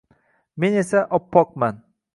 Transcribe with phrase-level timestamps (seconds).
[0.59, 1.75] Men esa oppoqman